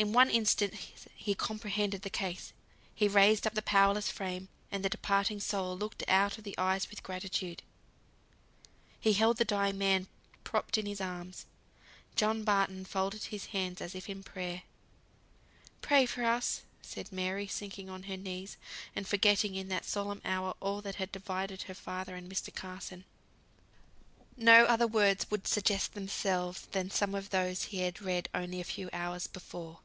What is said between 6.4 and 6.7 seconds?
the